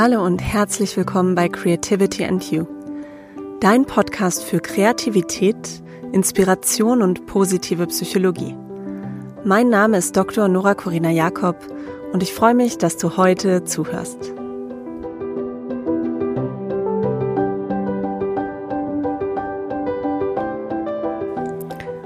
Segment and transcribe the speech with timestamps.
[0.00, 2.68] Hallo und herzlich willkommen bei Creativity and You,
[3.58, 5.82] dein Podcast für Kreativität,
[6.12, 8.54] Inspiration und positive Psychologie.
[9.44, 10.46] Mein Name ist Dr.
[10.46, 11.56] Nora Corina Jakob
[12.12, 14.18] und ich freue mich, dass du heute zuhörst.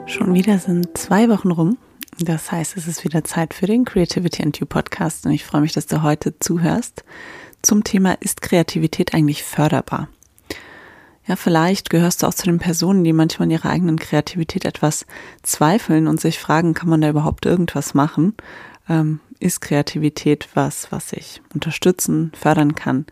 [0.06, 1.76] Schon wieder sind zwei Wochen rum.
[2.18, 5.60] Das heißt, es ist wieder Zeit für den Creativity and You Podcast und ich freue
[5.60, 7.04] mich, dass du heute zuhörst
[7.62, 10.08] zum Thema ist Kreativität eigentlich förderbar?
[11.26, 15.06] Ja, vielleicht gehörst du auch zu den Personen, die manchmal an ihrer eigenen Kreativität etwas
[15.42, 18.34] zweifeln und sich fragen, kann man da überhaupt irgendwas machen?
[18.88, 23.06] Ähm, ist Kreativität was, was ich unterstützen, fördern kann?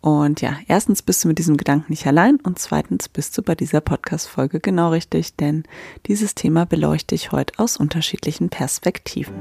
[0.00, 3.56] Und ja, erstens bist du mit diesem Gedanken nicht allein und zweitens bist du bei
[3.56, 5.64] dieser Podcast-Folge genau richtig, denn
[6.06, 9.34] dieses Thema beleuchte ich heute aus unterschiedlichen Perspektiven.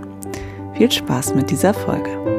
[0.73, 2.36] Viel Spaß mit dieser Folge.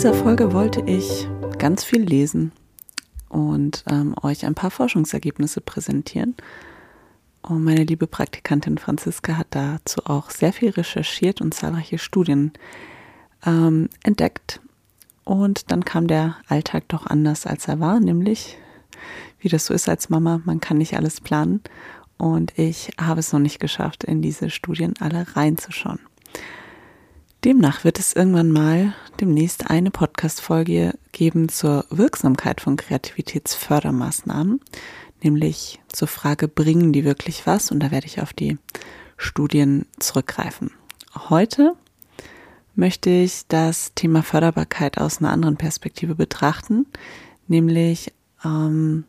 [0.00, 2.52] Dieser Folge wollte ich ganz viel lesen
[3.28, 6.36] und ähm, euch ein paar Forschungsergebnisse präsentieren.
[7.42, 12.54] Und meine liebe Praktikantin Franziska hat dazu auch sehr viel recherchiert und zahlreiche Studien
[13.44, 14.62] ähm, entdeckt.
[15.24, 18.56] Und dann kam der Alltag doch anders, als er war, nämlich
[19.38, 21.60] wie das so ist als Mama, man kann nicht alles planen.
[22.16, 26.00] Und ich habe es noch nicht geschafft, in diese Studien alle reinzuschauen.
[27.44, 34.60] Demnach wird es irgendwann mal demnächst eine Podcast-Folge geben zur Wirksamkeit von Kreativitätsfördermaßnahmen,
[35.22, 37.70] nämlich zur Frage, bringen die wirklich was?
[37.70, 38.58] Und da werde ich auf die
[39.16, 40.70] Studien zurückgreifen.
[41.30, 41.72] Heute
[42.74, 46.84] möchte ich das Thema Förderbarkeit aus einer anderen Perspektive betrachten,
[47.48, 48.12] nämlich
[48.44, 49.04] ähm,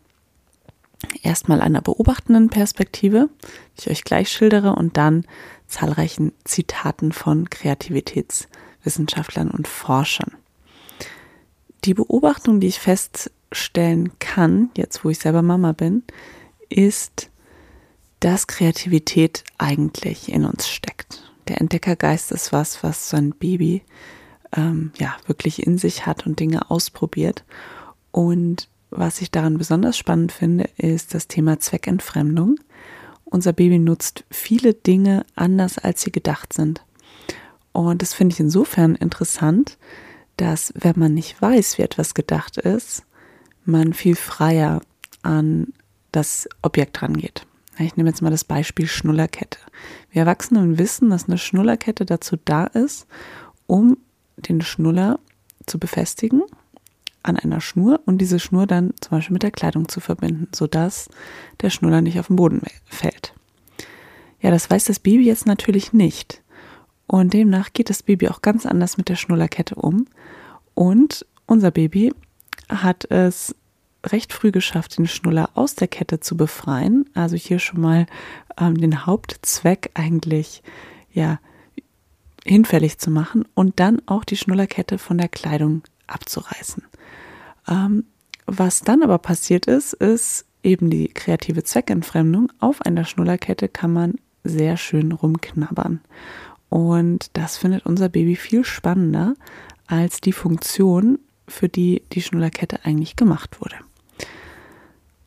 [1.22, 3.28] erstmal einer beobachtenden Perspektive,
[3.78, 5.26] die ich euch gleich schildere, und dann
[5.72, 10.34] zahlreichen Zitaten von Kreativitätswissenschaftlern und Forschern.
[11.86, 16.04] Die Beobachtung, die ich feststellen kann, jetzt wo ich selber Mama bin,
[16.70, 17.32] ist,
[18.20, 21.32] dass Kreativität eigentlich in uns steckt.
[21.48, 23.82] Der Entdeckergeist ist was, was so ein Baby
[24.56, 27.44] ähm, ja wirklich in sich hat und Dinge ausprobiert.
[28.12, 32.60] Und was ich daran besonders spannend finde, ist das Thema Zweckentfremdung
[33.32, 36.84] unser Baby nutzt viele Dinge anders, als sie gedacht sind.
[37.72, 39.78] Und das finde ich insofern interessant,
[40.38, 43.04] dass wenn man nicht weiß, wie etwas gedacht ist,
[43.66, 44.82] man viel freier
[45.24, 45.74] an
[46.12, 47.48] das Objekt rangeht.
[47.80, 49.60] Ich nehme jetzt mal das Beispiel Schnullerkette.
[50.12, 53.08] Wir Erwachsenen wissen, dass eine Schnullerkette dazu da ist,
[53.66, 53.98] um
[54.36, 55.20] den Schnuller
[55.66, 56.44] zu befestigen
[57.24, 61.10] an einer Schnur und diese Schnur dann zum Beispiel mit der Kleidung zu verbinden, sodass
[61.62, 63.34] der Schnuller nicht auf den Boden fällt.
[64.42, 66.42] Ja, das weiß das Baby jetzt natürlich nicht.
[67.08, 70.08] Und demnach geht das Baby auch ganz anders mit der Schnullerkette um.
[70.74, 72.14] Und unser Baby
[72.70, 73.56] hat es
[74.06, 77.10] recht früh geschafft, den Schnuller aus der Kette zu befreien.
[77.14, 78.08] Also hier schon mal
[78.58, 80.64] ähm, den Hauptzweck eigentlich
[81.12, 81.40] ja
[82.46, 86.84] hinfällig zu machen und dann auch die Schnullerkette von der Kleidung abzureißen.
[87.68, 88.06] Ähm,
[88.46, 92.52] was dann aber passiert ist, ist eben die kreative Zweckentfremdung.
[92.60, 96.02] Auf einer Schnullerkette kann man sehr schön rumknabbern.
[96.70, 99.36] Und das findet unser Baby viel spannender
[99.88, 103.76] als die Funktion, für die die Schnullerkette eigentlich gemacht wurde.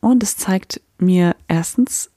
[0.00, 2.10] Und es zeigt mir erstens,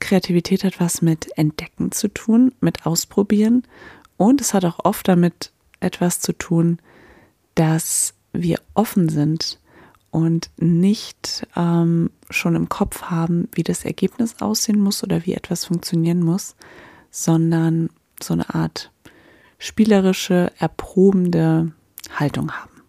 [0.00, 3.64] Kreativität hat was mit Entdecken zu tun, mit Ausprobieren.
[4.16, 6.78] Und es hat auch oft damit etwas zu tun,
[7.54, 9.58] dass wir offen sind
[10.10, 15.66] und nicht ähm, schon im Kopf haben, wie das Ergebnis aussehen muss oder wie etwas
[15.66, 16.56] funktionieren muss,
[17.10, 17.90] sondern
[18.22, 18.90] so eine Art
[19.58, 21.72] spielerische, erprobende
[22.14, 22.82] Haltung haben.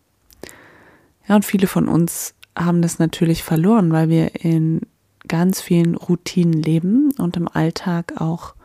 [1.27, 4.81] Ja, und viele von uns haben das natürlich verloren, weil wir in
[5.27, 8.55] ganz vielen Routinen leben und im Alltag auch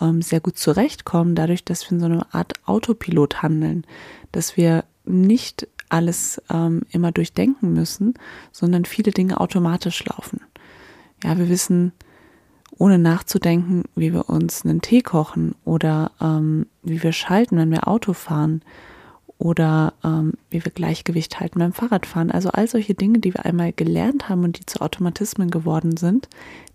[0.00, 3.84] ähm, sehr gut zurechtkommen, dadurch, dass wir in so einer Art Autopilot handeln,
[4.32, 8.14] dass wir nicht alles ähm, immer durchdenken müssen,
[8.52, 10.40] sondern viele Dinge automatisch laufen.
[11.24, 11.92] Ja, wir wissen,
[12.78, 17.88] ohne nachzudenken, wie wir uns einen Tee kochen oder ähm, wie wir schalten, wenn wir
[17.88, 18.62] Auto fahren
[19.38, 22.30] oder ähm, wie wir Gleichgewicht halten beim Fahrradfahren.
[22.30, 26.28] Also all solche Dinge, die wir einmal gelernt haben und die zu Automatismen geworden sind,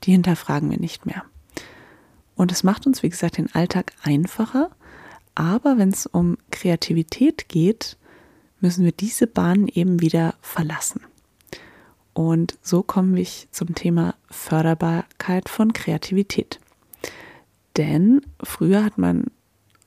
[0.04, 1.24] die hinterfragen wir nicht mehr.
[2.36, 4.72] Und es macht uns, wie gesagt, den Alltag einfacher.
[5.36, 7.98] Aber wenn es um Kreativität geht,
[8.62, 11.02] müssen wir diese Bahn eben wieder verlassen.
[12.14, 16.60] Und so komme ich zum Thema Förderbarkeit von Kreativität.
[17.78, 19.26] Denn früher hat man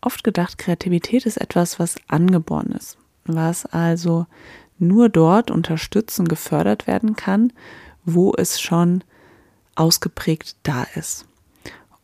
[0.00, 4.26] oft gedacht, Kreativität ist etwas, was angeboren ist, was also
[4.78, 7.52] nur dort unterstützen, gefördert werden kann,
[8.04, 9.04] wo es schon
[9.74, 11.26] ausgeprägt da ist.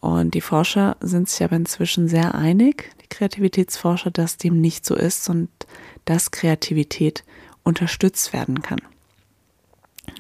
[0.00, 4.94] Und die Forscher sind sich aber inzwischen sehr einig, die Kreativitätsforscher, dass dem nicht so
[4.94, 5.50] ist und
[6.10, 7.22] dass Kreativität
[7.62, 8.80] unterstützt werden kann.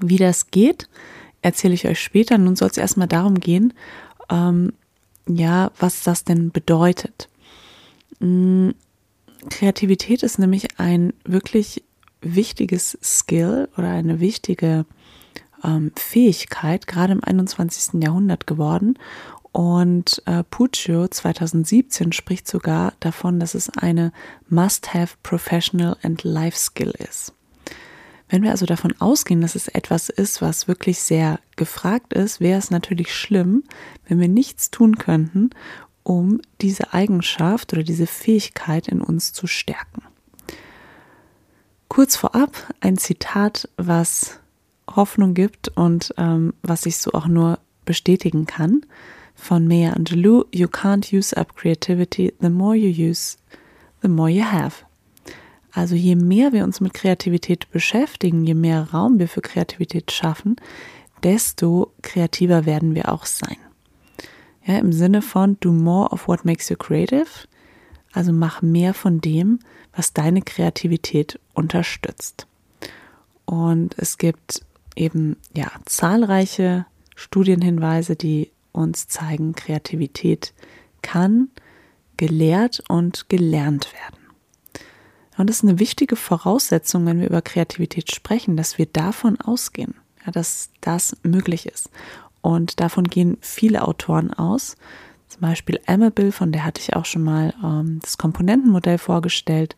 [0.00, 0.88] Wie das geht,
[1.42, 2.38] erzähle ich euch später.
[2.38, 3.74] Nun soll es erstmal darum gehen,
[4.30, 4.72] ähm,
[5.26, 7.28] ja, was das denn bedeutet.
[8.20, 8.74] Mhm.
[9.48, 11.82] Kreativität ist nämlich ein wirklich
[12.20, 14.84] wichtiges Skill oder eine wichtige
[15.64, 18.00] ähm, Fähigkeit, gerade im 21.
[18.00, 18.96] Jahrhundert geworden.
[19.52, 24.12] Und äh, Puccio 2017 spricht sogar davon, dass es eine
[24.48, 27.32] Must-Have Professional and Life Skill ist.
[28.28, 32.60] Wenn wir also davon ausgehen, dass es etwas ist, was wirklich sehr gefragt ist, wäre
[32.60, 33.64] es natürlich schlimm,
[34.06, 35.50] wenn wir nichts tun könnten,
[36.04, 40.02] um diese Eigenschaft oder diese Fähigkeit in uns zu stärken.
[41.88, 44.38] Kurz vorab ein Zitat, was
[44.88, 48.82] Hoffnung gibt und ähm, was ich so auch nur bestätigen kann
[49.40, 50.44] von Maya Angelou.
[50.52, 52.32] You can't use up creativity.
[52.40, 53.38] The more you use,
[54.02, 54.84] the more you have.
[55.72, 60.56] Also je mehr wir uns mit Kreativität beschäftigen, je mehr Raum wir für Kreativität schaffen,
[61.22, 63.56] desto kreativer werden wir auch sein.
[64.64, 67.26] Ja, im Sinne von do more of what makes you creative.
[68.12, 69.60] Also mach mehr von dem,
[69.94, 72.46] was deine Kreativität unterstützt.
[73.44, 74.64] Und es gibt
[74.96, 80.52] eben ja zahlreiche Studienhinweise, die uns zeigen, Kreativität
[81.02, 81.50] kann
[82.16, 84.20] gelehrt und gelernt werden.
[85.38, 89.94] Und das ist eine wichtige Voraussetzung, wenn wir über Kreativität sprechen, dass wir davon ausgehen,
[90.26, 91.88] ja, dass das möglich ist.
[92.42, 94.76] Und davon gehen viele Autoren aus.
[95.28, 99.76] Zum Beispiel Amable, von der hatte ich auch schon mal ähm, das Komponentenmodell vorgestellt.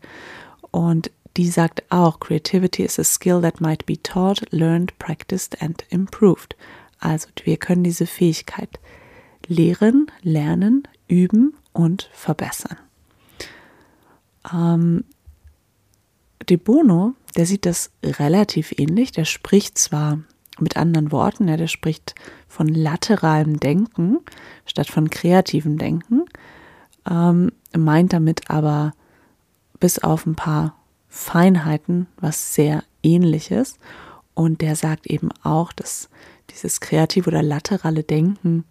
[0.71, 5.85] Und die sagt auch, Creativity is a skill that might be taught, learned, practiced and
[5.89, 6.55] improved.
[7.03, 8.79] Also wir können diese Fähigkeit
[9.47, 12.77] lehren, lernen, üben und verbessern.
[14.53, 15.03] Ähm,
[16.49, 19.11] De Bono, der sieht das relativ ähnlich.
[19.11, 20.19] Der spricht zwar
[20.59, 22.15] mit anderen Worten, ja, der spricht
[22.47, 24.19] von lateralem Denken
[24.65, 26.23] statt von kreativem Denken,
[27.09, 28.93] ähm, meint damit aber
[29.79, 30.75] bis auf ein paar
[31.09, 33.77] Feinheiten was sehr ähnliches.
[34.35, 36.09] Und der sagt eben auch, dass
[36.49, 38.65] dieses kreative oder laterale Denken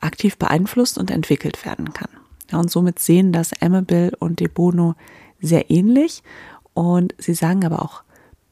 [0.00, 2.10] aktiv beeinflusst und entwickelt werden kann.
[2.50, 4.94] Ja, und somit sehen das Amable und De Bono
[5.40, 6.22] sehr ähnlich.
[6.74, 8.02] Und sie sagen aber auch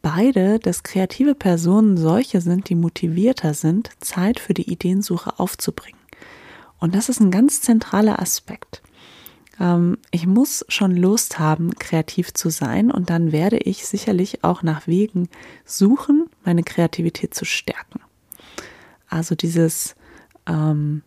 [0.02, 6.00] beide, dass kreative Personen solche sind, die motivierter sind, Zeit für die Ideensuche aufzubringen.
[6.78, 8.82] Und das ist ein ganz zentraler Aspekt.
[9.58, 14.62] Ähm, ich muss schon Lust haben, kreativ zu sein und dann werde ich sicherlich auch
[14.62, 15.28] nach Wegen
[15.64, 18.00] suchen, meine Kreativität zu stärken.
[19.10, 19.96] Also dieses,
[20.46, 21.02] ähm,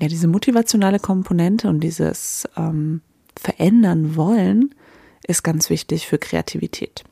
[0.00, 3.02] ja, diese motivationale Komponente und dieses ähm,
[3.38, 4.74] Verändern wollen
[5.26, 7.04] ist ganz wichtig für Kreativität.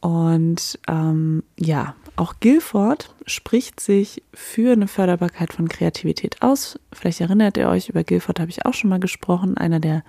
[0.00, 6.78] Und ähm, ja, auch Guilford spricht sich für eine Förderbarkeit von Kreativität aus.
[6.92, 10.02] Vielleicht erinnert ihr euch, über Guilford habe ich auch schon mal gesprochen, einer der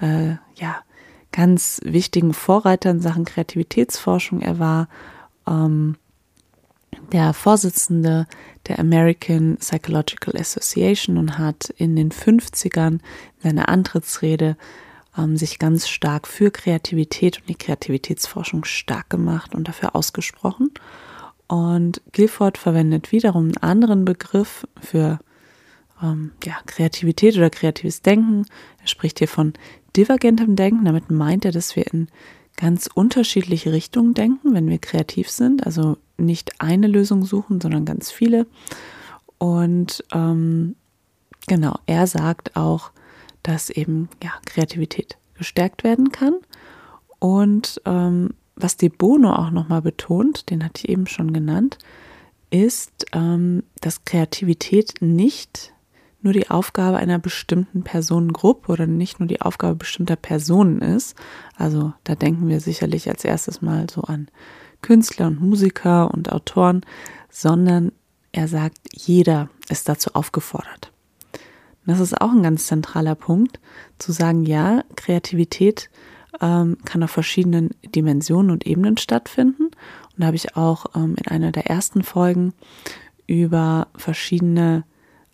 [0.00, 0.82] äh, ja,
[1.32, 4.40] ganz wichtigen Vorreiter in Sachen Kreativitätsforschung.
[4.40, 4.88] Er war
[5.46, 5.96] ähm,
[7.12, 8.26] der Vorsitzende
[8.66, 13.00] der American Psychological Association und hat in den 50ern
[13.42, 14.56] seine Antrittsrede
[15.16, 20.70] ähm, sich ganz stark für Kreativität und die Kreativitätsforschung stark gemacht und dafür ausgesprochen.
[21.48, 25.20] Und Guilford verwendet wiederum einen anderen Begriff für
[26.02, 28.46] ähm, ja, Kreativität oder kreatives Denken.
[28.80, 29.54] Er spricht hier von
[29.96, 30.84] divergentem Denken.
[30.84, 32.08] Damit meint er, dass wir in
[32.56, 35.64] ganz unterschiedliche Richtungen denken, wenn wir kreativ sind.
[35.64, 38.46] Also nicht eine Lösung suchen, sondern ganz viele.
[39.38, 40.76] Und ähm,
[41.46, 42.90] genau, er sagt auch,
[43.42, 46.34] dass eben ja, Kreativität gestärkt werden kann.
[47.18, 51.78] Und ähm, was die Bono auch nochmal betont, den hatte ich eben schon genannt,
[52.50, 55.72] ist, ähm, dass Kreativität nicht
[56.22, 61.14] nur die Aufgabe einer bestimmten Personengruppe oder nicht nur die Aufgabe bestimmter Personen ist.
[61.56, 64.28] Also da denken wir sicherlich als erstes mal so an
[64.86, 66.82] Künstler und Musiker und Autoren,
[67.28, 67.90] sondern
[68.30, 70.92] er sagt, jeder ist dazu aufgefordert.
[71.86, 73.58] Das ist auch ein ganz zentraler Punkt,
[73.98, 75.90] zu sagen, ja, Kreativität
[76.40, 79.64] ähm, kann auf verschiedenen Dimensionen und Ebenen stattfinden.
[79.64, 82.54] Und da habe ich auch ähm, in einer der ersten Folgen
[83.26, 84.84] über verschiedene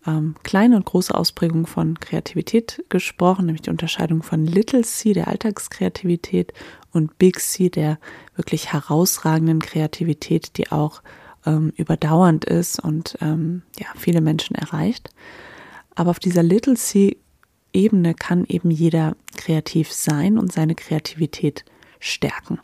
[0.06, 5.28] ähm, kleine und große Ausprägungen von Kreativität gesprochen, nämlich die Unterscheidung von Little C, der
[5.28, 6.52] Alltagskreativität,
[6.92, 7.99] und Big C, der
[8.37, 11.02] wirklich herausragenden Kreativität, die auch
[11.47, 15.11] ähm, überdauernd ist und ähm, ja, viele Menschen erreicht.
[15.94, 17.16] Aber auf dieser Little C
[17.73, 21.64] Ebene kann eben jeder kreativ sein und seine Kreativität
[22.00, 22.59] stärken.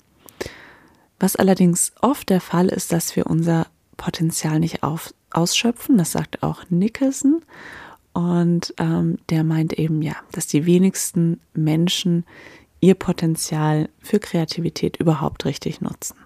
[1.19, 3.67] Was allerdings oft der Fall ist, dass wir unser
[3.97, 7.43] Potenzial nicht auf, ausschöpfen, das sagt auch Nickerson.
[8.13, 12.25] Und ähm, der meint eben ja, dass die wenigsten Menschen
[12.81, 16.17] ihr Potenzial für Kreativität überhaupt richtig nutzen.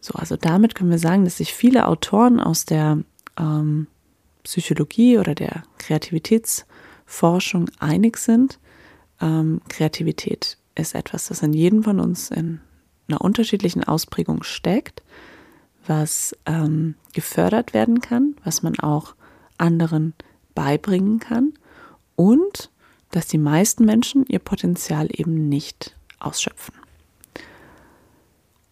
[0.00, 2.98] So, also damit können wir sagen, dass sich viele Autoren aus der
[3.38, 3.86] ähm,
[4.42, 8.58] Psychologie oder der Kreativitätsforschung einig sind.
[9.20, 12.60] Ähm, Kreativität ist etwas, das in jedem von uns in
[13.08, 15.02] einer unterschiedlichen Ausprägung steckt,
[15.86, 19.14] was ähm, gefördert werden kann, was man auch
[19.58, 20.14] anderen
[20.54, 21.52] beibringen kann
[22.16, 22.70] und
[23.10, 26.74] dass die meisten Menschen ihr Potenzial eben nicht ausschöpfen.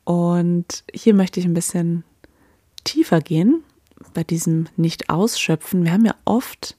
[0.04, 2.04] Und hier möchte ich ein bisschen
[2.84, 3.62] tiefer gehen
[4.14, 5.84] bei diesem Nicht-Ausschöpfen.
[5.84, 6.76] Wir haben ja oft,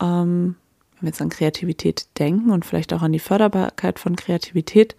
[0.00, 0.56] ähm,
[0.94, 4.94] wenn wir jetzt an Kreativität denken und vielleicht auch an die Förderbarkeit von Kreativität,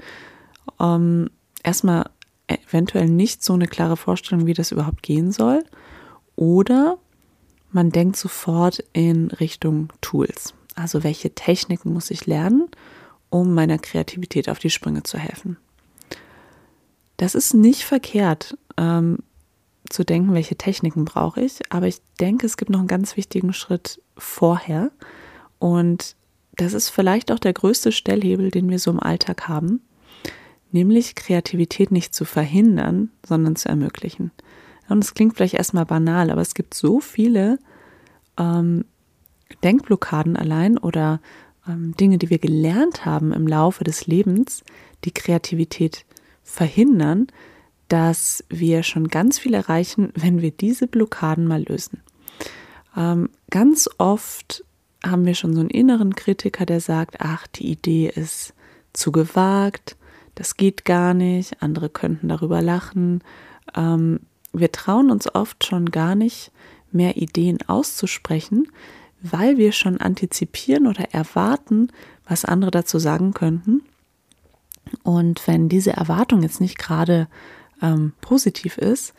[0.79, 1.29] ähm,
[1.63, 2.09] erstmal
[2.47, 5.63] eventuell nicht so eine klare Vorstellung, wie das überhaupt gehen soll.
[6.35, 6.97] Oder
[7.71, 10.53] man denkt sofort in Richtung Tools.
[10.75, 12.69] Also welche Techniken muss ich lernen,
[13.29, 15.57] um meiner Kreativität auf die Sprünge zu helfen.
[17.17, 19.19] Das ist nicht verkehrt, ähm,
[19.89, 23.53] zu denken, welche Techniken brauche ich, aber ich denke, es gibt noch einen ganz wichtigen
[23.53, 24.91] Schritt vorher.
[25.59, 26.15] Und
[26.55, 29.81] das ist vielleicht auch der größte Stellhebel, den wir so im Alltag haben
[30.75, 34.31] nämlich Kreativität nicht zu verhindern, sondern zu ermöglichen.
[34.89, 37.57] Und es klingt vielleicht erstmal banal, aber es gibt so viele
[38.37, 38.83] ähm,
[39.63, 41.21] Denkblockaden allein oder
[41.67, 44.63] ähm, Dinge, die wir gelernt haben im Laufe des Lebens,
[45.05, 46.05] die Kreativität
[46.43, 47.27] verhindern,
[47.87, 52.01] dass wir schon ganz viel erreichen, wenn wir diese Blockaden mal lösen.
[52.97, 54.65] Ähm, ganz oft
[55.03, 58.53] haben wir schon so einen inneren Kritiker, der sagt, ach, die Idee ist
[58.91, 59.95] zu gewagt,
[60.35, 63.23] das geht gar nicht, andere könnten darüber lachen.
[63.75, 64.19] Ähm,
[64.53, 66.51] wir trauen uns oft schon gar nicht
[66.91, 68.67] mehr Ideen auszusprechen,
[69.21, 71.89] weil wir schon antizipieren oder erwarten,
[72.27, 73.81] was andere dazu sagen könnten.
[75.03, 77.27] Und wenn diese Erwartung jetzt nicht gerade
[77.81, 79.13] ähm, positiv ist,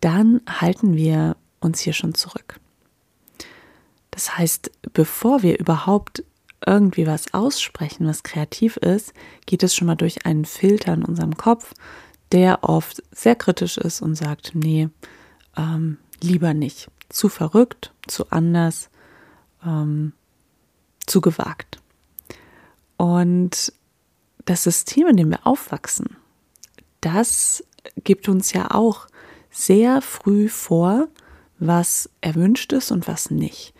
[0.00, 2.60] dann halten wir uns hier schon zurück.
[4.10, 6.24] Das heißt, bevor wir überhaupt
[6.66, 9.12] irgendwie was aussprechen, was kreativ ist,
[9.46, 11.74] geht es schon mal durch einen Filter in unserem Kopf,
[12.32, 14.88] der oft sehr kritisch ist und sagt, nee,
[15.56, 16.90] ähm, lieber nicht.
[17.08, 18.88] Zu verrückt, zu anders,
[19.64, 20.12] ähm,
[21.06, 21.78] zu gewagt.
[22.96, 23.72] Und
[24.44, 26.16] das System, in dem wir aufwachsen,
[27.00, 27.64] das
[28.02, 29.06] gibt uns ja auch
[29.50, 31.08] sehr früh vor,
[31.58, 33.74] was erwünscht ist und was nicht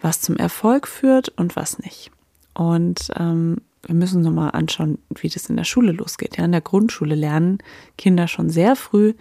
[0.00, 2.10] was zum Erfolg führt und was nicht.
[2.54, 6.36] Und ähm, wir müssen uns mal anschauen, wie das in der Schule losgeht.
[6.36, 7.58] Ja, in der Grundschule lernen
[7.96, 9.14] Kinder schon sehr früh,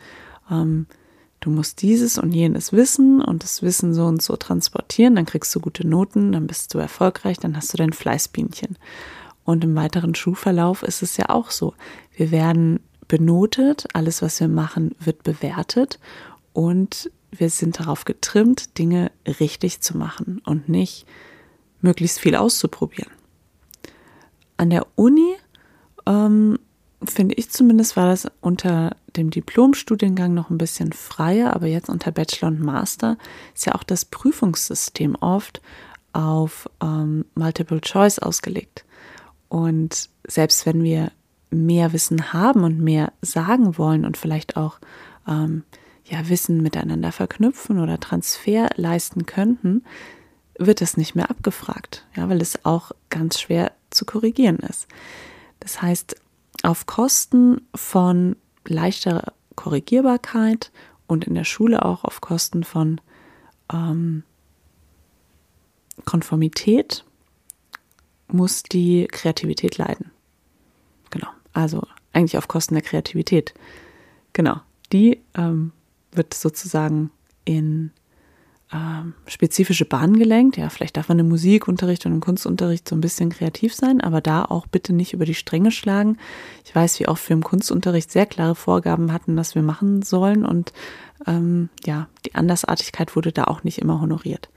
[0.50, 0.88] ähm,
[1.40, 5.54] du musst dieses und jenes wissen und das Wissen so und so transportieren, dann kriegst
[5.54, 8.78] du gute Noten, dann bist du erfolgreich, dann hast du dein Fleißbienchen.
[9.44, 11.76] Und im weiteren Schulverlauf ist es ja auch so.
[12.16, 16.00] Wir werden benotet, alles, was wir machen, wird bewertet
[16.54, 21.06] und wir sind darauf getrimmt, Dinge richtig zu machen und nicht
[21.82, 23.12] möglichst viel auszuprobieren.
[24.58, 25.36] An der Uni,
[26.06, 26.60] ähm,
[27.04, 32.12] finde ich zumindest, war das unter dem Diplomstudiengang noch ein bisschen freier, aber jetzt unter
[32.12, 33.18] Bachelor und Master
[33.54, 35.62] ist ja auch das Prüfungssystem oft
[36.14, 38.86] auf ähm, Multiple Choice ausgelegt.
[39.50, 41.12] Und selbst wenn wir
[41.50, 44.80] mehr Wissen haben und mehr sagen wollen und vielleicht auch
[45.28, 45.64] ähm,
[46.06, 49.84] ja, Wissen miteinander verknüpfen oder Transfer leisten könnten,
[50.58, 54.88] wird es nicht mehr abgefragt, ja, weil es auch ganz schwer zu korrigieren ist.
[55.60, 56.16] Das heißt,
[56.64, 58.36] auf Kosten von
[58.66, 60.72] leichter Korrigierbarkeit
[61.08, 63.02] und in der Schule auch auf Kosten von
[63.72, 64.24] ähm,
[66.04, 67.04] Konformität
[68.28, 70.12] muss die Kreativität leiden.
[71.10, 73.54] Genau, also eigentlich auf Kosten der Kreativität.
[74.34, 74.60] Genau,
[74.92, 75.72] die ähm,
[76.18, 77.12] wird sozusagen
[77.46, 77.92] in
[78.74, 80.58] ähm, spezifische Bahnen gelenkt.
[80.58, 84.22] Ja, vielleicht darf man im Musikunterricht und im Kunstunterricht so ein bisschen kreativ sein, aber
[84.22, 86.18] da auch bitte nicht über die Stränge schlagen.
[86.66, 90.46] Ich weiß, wie oft wir im Kunstunterricht sehr klare Vorgaben hatten, was wir machen sollen
[90.46, 90.74] und
[91.28, 94.50] ähm, ja, die Andersartigkeit wurde da auch nicht immer honoriert.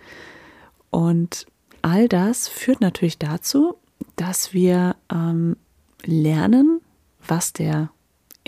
[0.91, 1.47] Und
[1.83, 3.77] all das führt natürlich dazu,
[4.17, 5.57] dass wir ähm,
[6.05, 6.81] lernen,
[7.27, 7.91] was der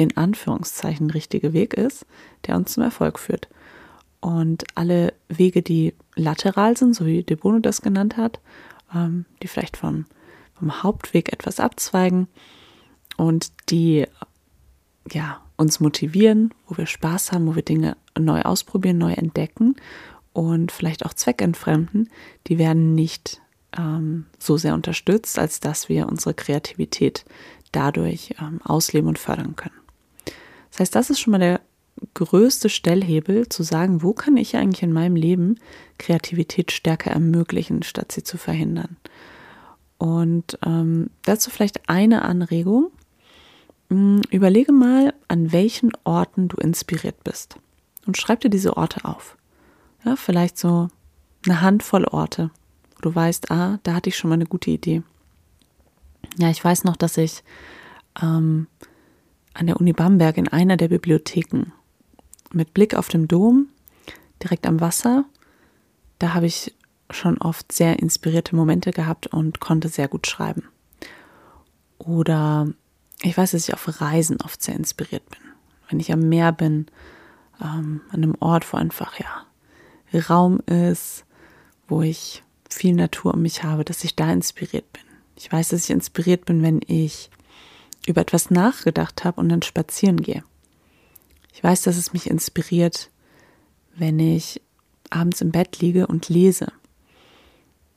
[0.00, 2.06] in Anführungszeichen richtige Weg ist,
[2.46, 3.48] der uns zum Erfolg führt.
[4.20, 8.40] Und alle Wege, die lateral sind, so wie De Bono das genannt hat,
[8.94, 10.06] ähm, die vielleicht vom,
[10.54, 12.28] vom Hauptweg etwas abzweigen
[13.18, 14.06] und die
[15.12, 19.76] ja, uns motivieren, wo wir Spaß haben, wo wir Dinge neu ausprobieren, neu entdecken
[20.32, 22.08] und vielleicht auch zweckentfremden,
[22.46, 23.42] die werden nicht
[23.76, 27.26] ähm, so sehr unterstützt, als dass wir unsere Kreativität
[27.72, 29.79] dadurch ähm, ausleben und fördern können.
[30.70, 31.60] Das heißt, das ist schon mal der
[32.14, 35.56] größte Stellhebel, zu sagen, wo kann ich eigentlich in meinem Leben
[35.98, 38.96] Kreativität stärker ermöglichen, statt sie zu verhindern.
[39.98, 42.90] Und ähm, dazu vielleicht eine Anregung.
[43.90, 47.56] Hm, überlege mal, an welchen Orten du inspiriert bist.
[48.06, 49.36] Und schreib dir diese Orte auf.
[50.04, 50.88] Ja, vielleicht so
[51.44, 52.50] eine Handvoll Orte,
[52.94, 55.02] wo du weißt, ah, da hatte ich schon mal eine gute Idee.
[56.38, 57.42] Ja, ich weiß noch, dass ich
[58.22, 58.68] ähm,
[59.60, 61.72] an der Uni Bamberg in einer der Bibliotheken
[62.50, 63.68] mit Blick auf den Dom,
[64.42, 65.26] direkt am Wasser.
[66.18, 66.74] Da habe ich
[67.10, 70.64] schon oft sehr inspirierte Momente gehabt und konnte sehr gut schreiben.
[71.98, 72.72] Oder
[73.20, 75.40] ich weiß, dass ich auf Reisen oft sehr inspiriert bin.
[75.90, 76.86] Wenn ich am Meer bin,
[77.60, 79.46] ähm, an einem Ort, wo einfach ja
[80.30, 81.26] Raum ist,
[81.86, 85.02] wo ich viel Natur um mich habe, dass ich da inspiriert bin.
[85.36, 87.30] Ich weiß, dass ich inspiriert bin, wenn ich
[88.06, 90.42] über etwas nachgedacht habe und dann spazieren gehe.
[91.52, 93.10] Ich weiß, dass es mich inspiriert,
[93.94, 94.60] wenn ich
[95.10, 96.72] abends im Bett liege und lese.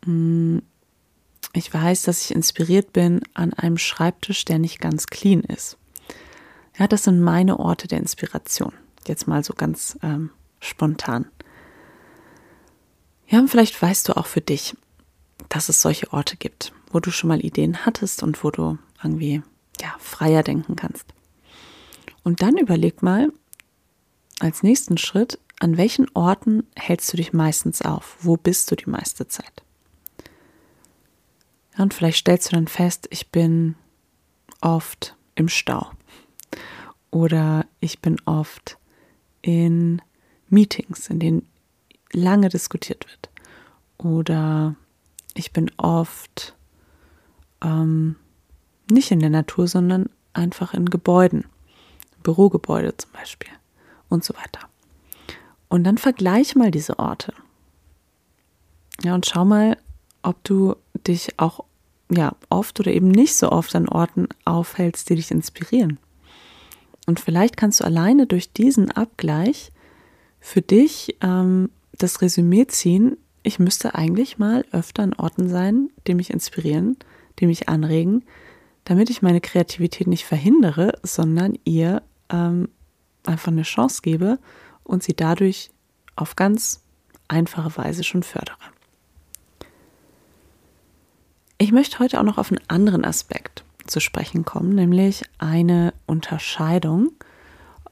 [0.05, 0.59] Mm,
[1.53, 5.77] ich weiß, dass ich inspiriert bin an einem Schreibtisch, der nicht ganz clean ist.
[6.77, 8.73] Ja, das sind meine Orte der Inspiration.
[9.07, 11.27] Jetzt mal so ganz ähm, spontan.
[13.27, 14.75] Ja, und vielleicht weißt du auch für dich,
[15.49, 19.43] dass es solche Orte gibt, wo du schon mal Ideen hattest und wo du irgendwie
[19.81, 21.13] ja, freier denken kannst.
[22.23, 23.31] Und dann überleg mal,
[24.39, 28.17] als nächsten Schritt, an welchen Orten hältst du dich meistens auf?
[28.19, 29.63] Wo bist du die meiste Zeit?
[31.77, 33.75] Ja, und vielleicht stellst du dann fest, ich bin
[34.61, 35.91] oft im Stau
[37.11, 38.77] oder ich bin oft
[39.41, 40.01] in
[40.49, 41.47] Meetings, in denen
[42.11, 43.29] lange diskutiert wird
[43.97, 44.75] oder
[45.33, 46.55] ich bin oft
[47.63, 48.17] ähm,
[48.93, 51.45] nicht in der Natur, sondern einfach in Gebäuden,
[52.23, 53.51] Bürogebäude zum Beispiel
[54.09, 54.67] und so weiter.
[55.69, 57.33] Und dann vergleich mal diese Orte.
[59.03, 59.77] Ja, und schau mal,
[60.21, 60.75] ob du
[61.07, 61.65] dich auch
[62.11, 65.99] ja, oft oder eben nicht so oft an Orten aufhältst, die dich inspirieren.
[67.07, 69.71] Und vielleicht kannst du alleine durch diesen Abgleich
[70.39, 76.13] für dich ähm, das Resümee ziehen, ich müsste eigentlich mal öfter an Orten sein, die
[76.13, 76.97] mich inspirieren,
[77.39, 78.23] die mich anregen,
[78.85, 82.69] damit ich meine Kreativität nicht verhindere, sondern ihr ähm,
[83.25, 84.39] einfach eine Chance gebe
[84.83, 85.71] und sie dadurch
[86.15, 86.83] auf ganz
[87.27, 88.57] einfache Weise schon fördere.
[91.57, 97.11] Ich möchte heute auch noch auf einen anderen Aspekt zu sprechen kommen, nämlich eine Unterscheidung,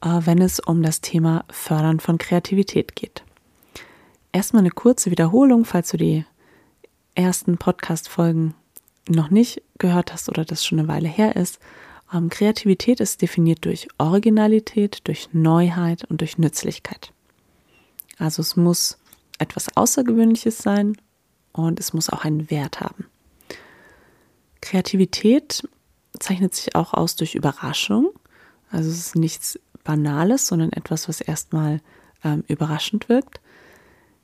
[0.02, 3.24] äh, wenn es um das Thema Fördern von Kreativität geht.
[4.32, 6.24] Erstmal eine kurze Wiederholung, falls du die
[7.14, 8.54] ersten Podcast-Folgen
[9.08, 11.58] noch nicht gehört hast oder das schon eine Weile her ist.
[12.14, 17.12] Ähm, Kreativität ist definiert durch Originalität, durch Neuheit und durch Nützlichkeit.
[18.18, 18.98] Also es muss
[19.38, 20.96] etwas Außergewöhnliches sein
[21.52, 23.06] und es muss auch einen Wert haben.
[24.62, 25.68] Kreativität
[26.18, 28.10] zeichnet sich auch aus durch Überraschung.
[28.70, 31.80] Also es ist nichts Banales, sondern etwas, was erstmal
[32.22, 33.40] ähm, überraschend wirkt.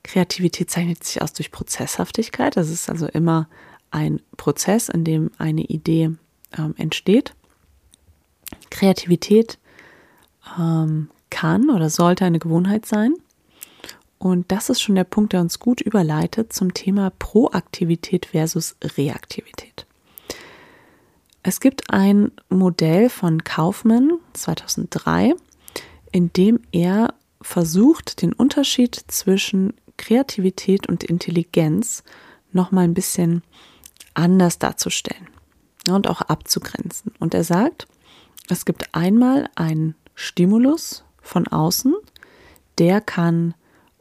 [0.03, 2.55] Kreativität zeichnet sich aus durch Prozesshaftigkeit.
[2.55, 3.49] Das ist also immer
[3.91, 6.11] ein Prozess, in dem eine Idee
[6.57, 7.33] ähm, entsteht.
[8.69, 9.57] Kreativität
[10.57, 13.13] ähm, kann oder sollte eine Gewohnheit sein.
[14.17, 19.85] Und das ist schon der Punkt, der uns gut überleitet zum Thema Proaktivität versus Reaktivität.
[21.41, 25.35] Es gibt ein Modell von Kaufmann 2003,
[26.11, 32.03] in dem er versucht, den Unterschied zwischen Kreativität und Intelligenz
[32.51, 33.43] noch mal ein bisschen
[34.19, 35.27] anders darzustellen
[35.89, 37.13] und auch abzugrenzen.
[37.19, 37.87] Und er sagt,
[38.49, 41.95] es gibt einmal einen Stimulus von außen,
[42.77, 43.53] der kann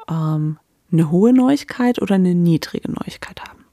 [0.08, 0.58] ähm,
[0.90, 3.64] eine hohe Neuigkeit oder eine niedrige Neuigkeit haben.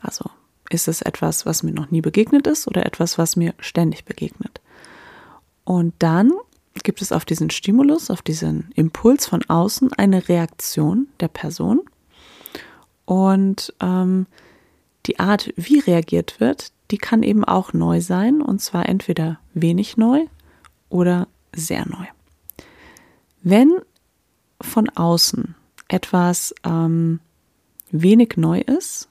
[0.00, 0.30] Also
[0.70, 4.60] ist es etwas, was mir noch nie begegnet ist oder etwas, was mir ständig begegnet.
[5.64, 6.32] Und dann
[6.82, 11.82] gibt es auf diesen Stimulus, auf diesen Impuls von außen eine Reaktion der Person.
[13.04, 14.26] Und ähm,
[15.06, 18.42] die Art, wie reagiert wird, die kann eben auch neu sein.
[18.42, 20.26] Und zwar entweder wenig neu
[20.88, 22.04] oder sehr neu.
[23.42, 23.72] Wenn
[24.60, 25.54] von außen
[25.88, 27.20] etwas ähm,
[27.90, 29.08] wenig neu ist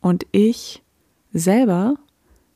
[0.00, 0.82] und ich
[1.32, 1.96] selber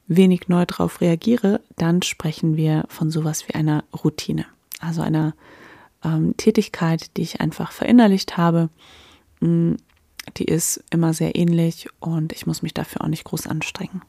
[0.06, 4.44] wenig neu darauf reagiere, dann sprechen wir von sowas wie einer Routine.
[4.80, 5.34] Also einer
[6.04, 8.68] ähm, Tätigkeit, die ich einfach verinnerlicht habe.
[9.40, 9.74] Mm,
[10.36, 14.02] die ist immer sehr ähnlich und ich muss mich dafür auch nicht groß anstrengen.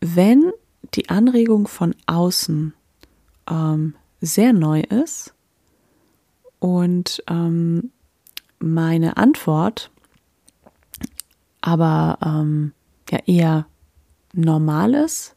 [0.00, 0.52] Wenn
[0.94, 2.72] die Anregung von außen
[3.50, 5.34] ähm, sehr neu ist
[6.60, 7.90] und ähm,
[8.58, 9.90] meine Antwort
[11.60, 12.72] aber ähm,
[13.10, 13.66] ja eher
[14.32, 15.34] normales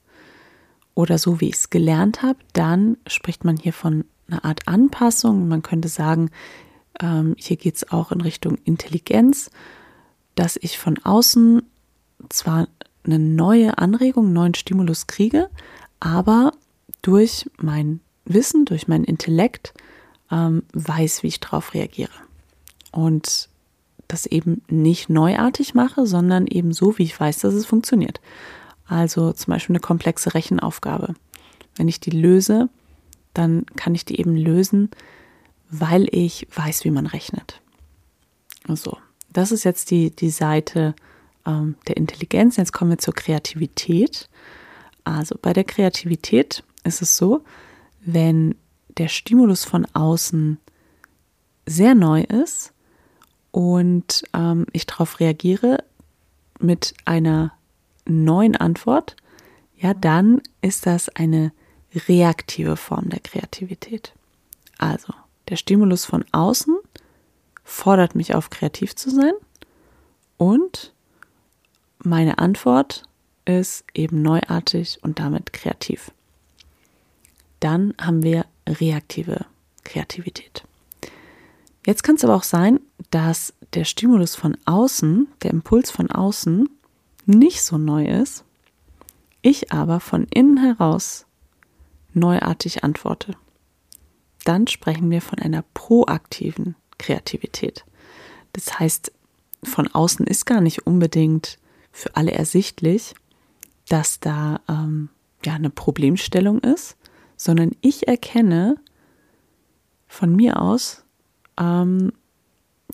[0.94, 5.48] oder so, wie ich es gelernt habe, dann spricht man hier von einer Art Anpassung.
[5.48, 6.30] Man könnte sagen,
[7.00, 9.52] ähm, hier geht es auch in Richtung Intelligenz,
[10.36, 11.62] dass ich von außen
[12.30, 12.68] zwar
[13.04, 15.50] eine neue Anregung, einen neuen Stimulus kriege,
[16.00, 16.52] aber
[17.02, 19.74] durch mein Wissen, durch meinen Intellekt
[20.32, 22.12] ähm, weiß, wie ich darauf reagiere.
[22.92, 23.50] Und
[24.08, 28.20] das eben nicht neuartig mache, sondern eben so, wie ich weiß, dass es funktioniert.
[28.86, 31.14] Also zum Beispiel eine komplexe Rechenaufgabe.
[31.76, 32.70] Wenn ich die löse,
[33.34, 34.92] dann kann ich die eben lösen,
[35.72, 37.62] weil ich weiß, wie man rechnet.
[38.68, 38.98] So,
[39.34, 40.96] das ist jetzt die, die Seite
[41.46, 42.58] ähm, der Intelligenz.
[42.58, 44.30] Jetzt kommen wir zur Kreativität.
[45.04, 47.44] Also bei der Kreativität ist es so,
[48.02, 48.56] wenn
[48.98, 50.60] der Stimulus von außen
[51.66, 52.74] sehr neu ist,
[53.52, 55.84] und ähm, ich darauf reagiere
[56.60, 57.54] mit einer
[58.06, 59.16] neuen Antwort,
[59.78, 61.52] ja, dann ist das eine
[62.08, 64.14] reaktive Form der Kreativität.
[64.78, 65.14] Also,
[65.52, 66.78] der Stimulus von außen
[67.64, 69.34] fordert mich auf, kreativ zu sein
[70.38, 70.94] und
[72.00, 73.04] meine Antwort
[73.46, 76.12] ist eben neuartig und damit kreativ.
[77.60, 79.46] Dann haben wir reaktive
[79.84, 80.64] Kreativität.
[81.86, 86.70] Jetzt kann es aber auch sein, dass der Stimulus von außen, der Impuls von außen,
[87.26, 88.46] nicht so neu ist,
[89.42, 91.26] ich aber von innen heraus
[92.14, 93.36] neuartig antworte.
[94.44, 97.86] Dann sprechen wir von einer proaktiven Kreativität.
[98.54, 99.12] Das heißt,
[99.64, 101.60] von außen ist gar nicht unbedingt
[101.92, 103.14] für alle ersichtlich,
[103.88, 105.10] dass da ähm,
[105.46, 106.98] ja eine Problemstellung ist,
[107.36, 108.78] sondern ich erkenne
[110.08, 111.04] von mir aus,
[111.58, 112.14] ähm,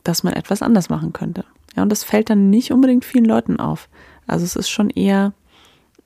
[0.04, 1.46] dass man etwas anders machen könnte.
[1.76, 3.90] Ja, und das fällt dann nicht unbedingt vielen Leuten auf.
[4.26, 5.34] Also es ist schon eher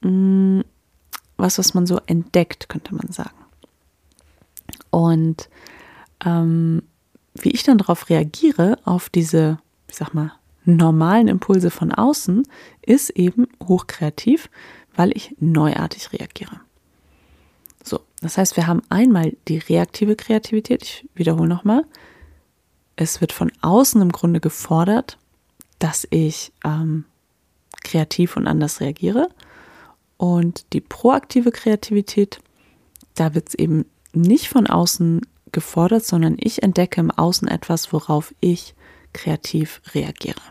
[0.01, 0.63] mh, mm,
[1.37, 3.40] was, was man so entdeckt, könnte man sagen.
[4.91, 5.49] Und
[6.23, 6.83] ähm,
[7.33, 10.33] wie ich dann darauf reagiere, auf diese, ich sag mal,
[10.65, 12.47] normalen Impulse von außen,
[12.81, 14.49] ist eben hochkreativ,
[14.95, 16.59] weil ich neuartig reagiere.
[17.83, 21.85] So, das heißt, wir haben einmal die reaktive Kreativität, ich wiederhole nochmal,
[22.95, 25.17] es wird von außen im Grunde gefordert,
[25.79, 27.05] dass ich ähm,
[27.83, 29.29] kreativ und anders reagiere.
[30.17, 32.39] Und die proaktive Kreativität,
[33.15, 35.21] da wird es eben nicht von außen
[35.51, 38.73] gefordert, sondern ich entdecke im Außen etwas, worauf ich
[39.13, 40.41] kreativ reagiere.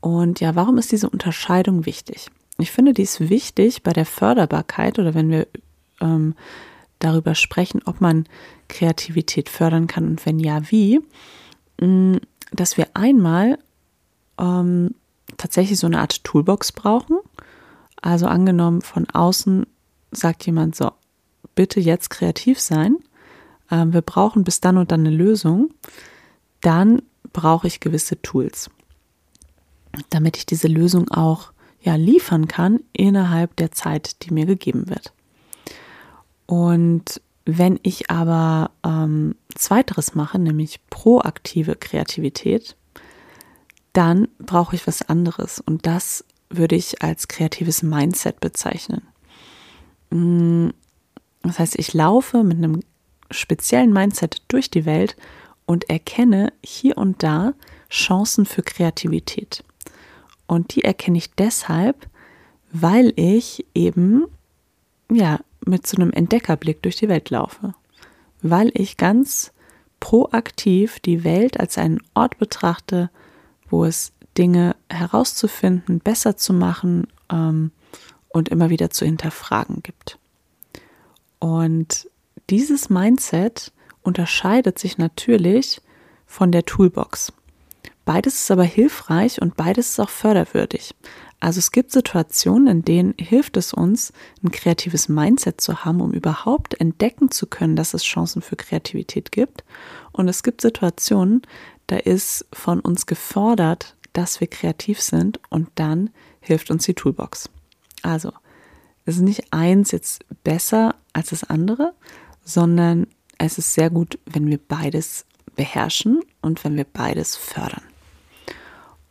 [0.00, 2.28] Und ja, warum ist diese Unterscheidung wichtig?
[2.58, 5.46] Ich finde, die ist wichtig bei der Förderbarkeit oder wenn wir
[6.00, 6.34] ähm,
[6.98, 8.26] darüber sprechen, ob man
[8.68, 11.00] Kreativität fördern kann und wenn ja, wie,
[11.80, 12.16] mm,
[12.52, 13.58] dass wir einmal
[14.38, 14.94] ähm,
[15.36, 17.18] tatsächlich so eine Art Toolbox brauchen.
[18.00, 19.66] Also angenommen von außen
[20.10, 20.92] sagt jemand so,
[21.56, 22.98] bitte jetzt kreativ sein.
[23.68, 25.74] Ähm, wir brauchen bis dann und dann eine Lösung.
[26.60, 28.70] Dann brauche ich gewisse Tools,
[30.10, 35.12] damit ich diese Lösung auch ja liefern kann innerhalb der Zeit, die mir gegeben wird.
[36.46, 42.76] Und wenn ich aber ähm, zweiteres mache, nämlich proaktive Kreativität,
[43.92, 45.60] dann brauche ich was anderes.
[45.60, 49.02] Und das würde ich als kreatives Mindset bezeichnen.
[51.46, 52.80] Das heißt, ich laufe mit einem
[53.30, 55.16] speziellen Mindset durch die Welt
[55.64, 57.54] und erkenne hier und da
[57.90, 59.64] Chancen für Kreativität.
[60.46, 62.08] Und die erkenne ich deshalb,
[62.72, 64.24] weil ich eben
[65.10, 67.74] ja mit so einem Entdeckerblick durch die Welt laufe,
[68.42, 69.52] weil ich ganz
[69.98, 73.10] proaktiv die Welt als einen Ort betrachte,
[73.68, 77.72] wo es Dinge herauszufinden, besser zu machen ähm,
[78.28, 80.18] und immer wieder zu hinterfragen gibt.
[81.38, 82.08] Und
[82.50, 83.72] dieses Mindset
[84.02, 85.80] unterscheidet sich natürlich
[86.26, 87.32] von der Toolbox.
[88.04, 90.94] Beides ist aber hilfreich und beides ist auch förderwürdig.
[91.40, 96.12] Also es gibt Situationen, in denen hilft es uns, ein kreatives Mindset zu haben, um
[96.12, 99.64] überhaupt entdecken zu können, dass es Chancen für Kreativität gibt.
[100.12, 101.42] Und es gibt Situationen,
[101.88, 107.50] da ist von uns gefordert, dass wir kreativ sind und dann hilft uns die Toolbox.
[108.02, 108.32] Also
[109.04, 111.94] es ist nicht eins jetzt besser als das andere,
[112.44, 113.06] sondern
[113.38, 115.24] es ist sehr gut, wenn wir beides
[115.56, 117.82] beherrschen und wenn wir beides fördern.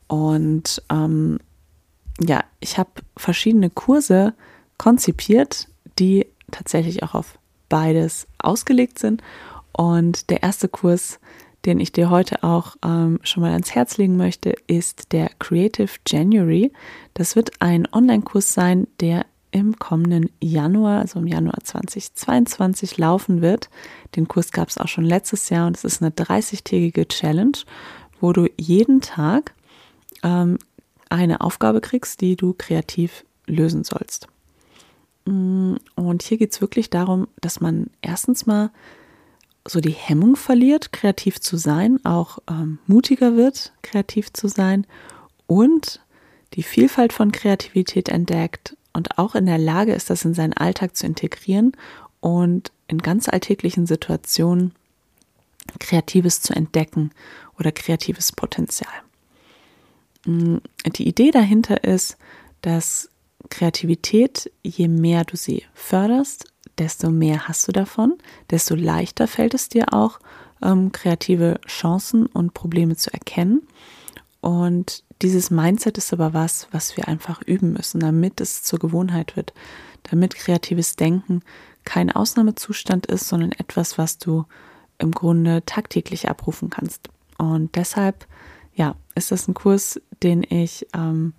[0.07, 1.39] Und ähm,
[2.21, 4.33] ja, ich habe verschiedene Kurse
[4.77, 5.67] konzipiert,
[5.99, 7.39] die tatsächlich auch auf
[7.69, 9.21] beides ausgelegt sind.
[9.71, 11.19] Und der erste Kurs,
[11.65, 15.91] den ich dir heute auch ähm, schon mal ans Herz legen möchte, ist der Creative
[16.07, 16.71] January.
[17.15, 23.69] Das wird ein Online-Kurs sein, der im kommenden Januar, also im Januar 2022 laufen wird.
[24.17, 27.57] Den Kurs gab es auch schon letztes Jahr und es ist eine 30-tägige Challenge,
[28.19, 29.53] wo du jeden Tag
[30.23, 30.57] ähm,
[31.09, 34.27] eine Aufgabe kriegst, die du kreativ lösen sollst.
[35.23, 38.71] Mm, und hier geht es wirklich darum, dass man erstens mal
[39.65, 44.85] so die Hemmung verliert, kreativ zu sein, auch ähm, mutiger wird, kreativ zu sein
[45.47, 46.01] und
[46.55, 50.95] die Vielfalt von Kreativität entdeckt und auch in der Lage ist, das in seinen Alltag
[50.95, 51.73] zu integrieren
[52.21, 54.73] und in ganz alltäglichen Situationen
[55.79, 57.12] Kreatives zu entdecken
[57.60, 58.93] oder kreatives Potenzial.
[60.25, 62.17] Mm, die Idee dahinter ist,
[62.62, 63.10] dass
[63.49, 66.45] Kreativität, je mehr du sie förderst,
[66.77, 68.15] desto mehr hast du davon,
[68.49, 70.19] desto leichter fällt es dir auch,
[70.62, 73.67] ähm, kreative Chancen und Probleme zu erkennen.
[74.41, 79.36] Und dieses Mindset ist aber was, was wir einfach üben müssen, damit es zur Gewohnheit
[79.36, 79.54] wird,
[80.04, 81.41] damit kreatives Denken
[81.84, 84.45] kein Ausnahmezustand ist, sondern etwas, was du
[84.97, 87.10] im Grunde tagtäglich abrufen kannst.
[87.38, 88.28] Und deshalb,
[88.73, 91.34] ja, ist das ein Kurs, den ich ähm,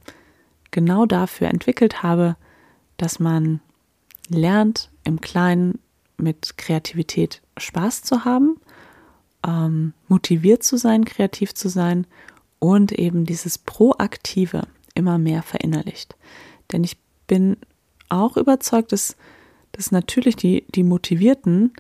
[0.71, 2.37] genau dafür entwickelt habe,
[2.97, 3.61] dass man
[4.29, 5.79] lernt, im Kleinen
[6.17, 8.59] mit Kreativität Spaß zu haben,
[9.47, 12.07] ähm, motiviert zu sein, kreativ zu sein
[12.59, 14.62] und eben dieses Proaktive
[14.95, 16.16] immer mehr verinnerlicht.
[16.73, 17.57] Denn ich bin
[18.09, 19.16] auch überzeugt, dass,
[19.73, 21.73] dass natürlich die, die Motivierten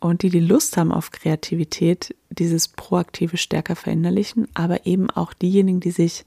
[0.00, 5.80] und die, die Lust haben auf Kreativität, dieses Proaktive stärker verinnerlichen, aber eben auch diejenigen,
[5.80, 6.24] die sich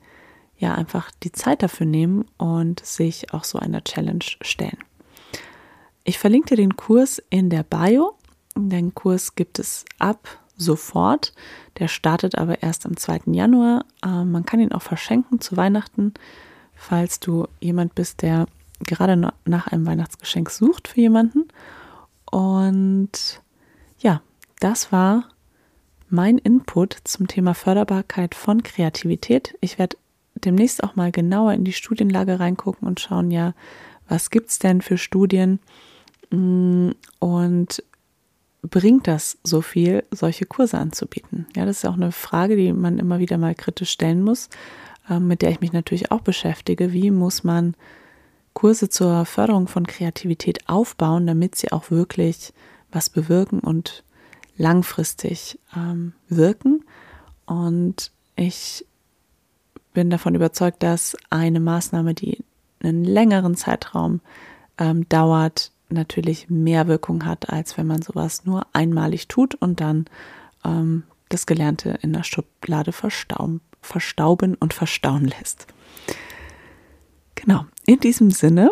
[0.58, 4.78] ja einfach die Zeit dafür nehmen und sich auch so einer Challenge stellen.
[6.06, 8.14] Ich verlinke dir den Kurs in der Bio.
[8.56, 11.34] Den Kurs gibt es ab sofort.
[11.80, 13.22] Der startet aber erst am 2.
[13.28, 13.86] Januar.
[14.04, 16.14] Ähm, man kann ihn auch verschenken zu Weihnachten,
[16.76, 18.48] falls du jemand bist, der
[18.80, 21.48] gerade nach einem Weihnachtsgeschenk sucht für jemanden.
[22.30, 23.42] Und
[24.00, 24.22] ja,
[24.60, 25.30] das war
[26.10, 29.58] mein Input zum Thema Förderbarkeit von Kreativität.
[29.62, 29.98] Ich werde
[30.36, 33.54] demnächst auch mal genauer in die Studienlage reingucken und schauen, ja,
[34.08, 35.60] was gibt es denn für Studien
[36.30, 37.84] mm, und
[38.68, 41.48] bringt das so viel, solche Kurse anzubieten?
[41.56, 44.50] Ja, das ist auch eine Frage, die man immer wieder mal kritisch stellen muss,
[45.10, 46.94] ähm, mit der ich mich natürlich auch beschäftige.
[46.94, 47.76] Wie muss man
[48.54, 52.54] Kurse zur Förderung von Kreativität aufbauen, damit sie auch wirklich
[52.92, 54.04] was bewirken und
[54.58, 56.84] langfristig ähm, wirken?
[57.46, 58.86] Und ich
[59.94, 62.44] bin davon überzeugt, dass eine Maßnahme, die
[62.82, 64.22] einen längeren Zeitraum
[64.78, 70.06] ähm, dauert, natürlich mehr Wirkung hat, als wenn man sowas nur einmalig tut und dann
[70.64, 75.68] ähm, das Gelernte in der Schublade verstauben, verstauben und verstauen lässt.
[77.36, 78.72] Genau, in diesem Sinne,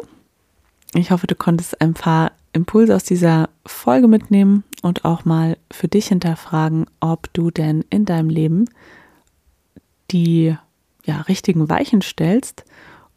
[0.96, 5.88] ich hoffe, du konntest ein paar Impulse aus dieser Folge mitnehmen und auch mal für
[5.88, 8.70] dich hinterfragen, ob du denn in deinem Leben
[10.12, 10.56] die
[11.06, 12.64] ja, richtigen Weichen stellst,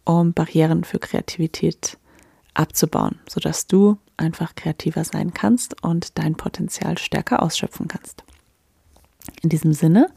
[0.04, 1.98] um Barrieren für Kreativität
[2.58, 8.24] abzubauen, sodass du einfach kreativer sein kannst und dein Potenzial stärker ausschöpfen kannst.
[9.42, 10.10] In diesem Sinne,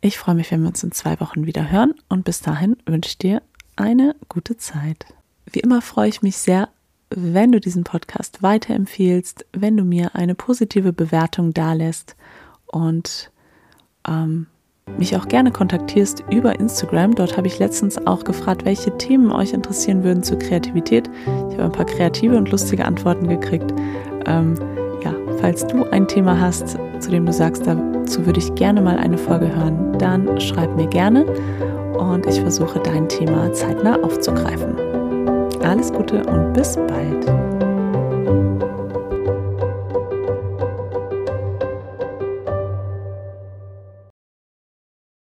[0.00, 3.10] ich freue mich, wenn wir uns in zwei Wochen wieder hören und bis dahin wünsche
[3.10, 3.42] ich dir
[3.76, 5.06] eine gute Zeit.
[5.46, 6.68] Wie immer freue ich mich sehr,
[7.10, 12.16] wenn du diesen Podcast weiterempfiehlst, wenn du mir eine positive Bewertung dalässt
[12.66, 13.30] und
[14.06, 14.46] ähm,
[14.98, 17.14] mich auch gerne kontaktierst über Instagram.
[17.14, 21.10] Dort habe ich letztens auch gefragt, welche Themen euch interessieren würden zur Kreativität.
[21.48, 23.72] Ich habe ein paar kreative und lustige Antworten gekriegt.
[24.26, 24.54] Ähm,
[25.02, 28.96] ja, falls du ein Thema hast, zu dem du sagst, dazu würde ich gerne mal
[28.96, 31.24] eine Folge hören, dann schreib mir gerne
[31.98, 34.76] und ich versuche dein Thema zeitnah aufzugreifen.
[35.62, 37.49] Alles Gute und bis bald.